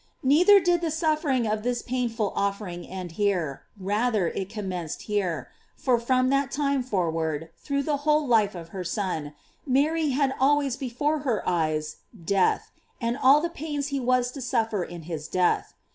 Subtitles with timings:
[0.23, 5.49] Neither did the suffering of this painful offer ing end here; rather it commenced here;
[5.75, 10.75] for from that time forward, through the whole life of her Son, Mary had always
[10.75, 15.75] before her eyes death, and all the pains he was to suffer in his death.